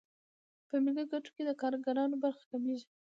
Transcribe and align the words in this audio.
په 0.67 0.75
ملي 0.83 1.03
ګټو 1.11 1.29
کې 1.35 1.43
د 1.45 1.51
کارګرانو 1.61 2.15
برخه 2.23 2.43
کمېږي 2.51 2.87